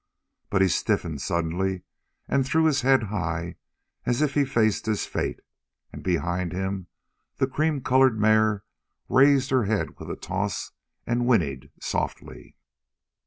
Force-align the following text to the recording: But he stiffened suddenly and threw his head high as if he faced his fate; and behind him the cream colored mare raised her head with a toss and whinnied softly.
But 0.49 0.63
he 0.63 0.67
stiffened 0.67 1.21
suddenly 1.21 1.83
and 2.27 2.43
threw 2.43 2.65
his 2.65 2.81
head 2.81 3.03
high 3.13 3.57
as 4.03 4.23
if 4.23 4.33
he 4.33 4.45
faced 4.45 4.87
his 4.87 5.05
fate; 5.05 5.41
and 5.93 6.01
behind 6.01 6.53
him 6.53 6.87
the 7.37 7.45
cream 7.45 7.81
colored 7.81 8.19
mare 8.19 8.63
raised 9.09 9.51
her 9.51 9.65
head 9.65 9.99
with 9.99 10.09
a 10.09 10.15
toss 10.15 10.71
and 11.05 11.27
whinnied 11.27 11.69
softly. 11.79 12.55